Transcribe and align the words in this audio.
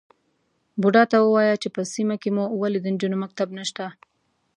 _بوډا 0.81 1.03
ته 1.11 1.17
ووايه 1.23 1.55
چې 1.61 1.67
په 1.75 1.81
سيمه 1.93 2.15
کې 2.21 2.29
مو 2.35 2.43
ولې 2.61 2.79
د 2.81 2.85
نجونو 2.93 3.15
مکتب 3.23 3.49
نشته؟ 3.59 3.85